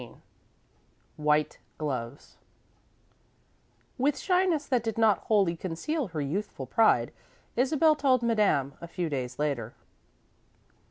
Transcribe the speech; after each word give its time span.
XIII 0.01 0.17
WHITE 1.17 1.59
GLOVES 1.77 2.37
With 3.99 4.17
shyness 4.17 4.65
that 4.65 4.81
did 4.81 4.97
not 4.97 5.19
wholly 5.25 5.55
conceal 5.55 6.07
her 6.07 6.21
youthful 6.21 6.65
pride, 6.65 7.13
Isabel 7.55 7.93
told 7.95 8.23
Madame, 8.23 8.73
a 8.81 8.87
few 8.87 9.09
days 9.09 9.37
later. 9.37 9.75